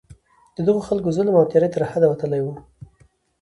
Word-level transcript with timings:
د 0.55 0.57
دغو 0.67 0.81
خلکو 0.87 1.09
ظلم 1.17 1.33
او 1.39 1.45
تېری 1.51 1.69
تر 1.73 1.81
حده 1.91 2.07
وتلی 2.09 2.41
وو. 2.43 2.53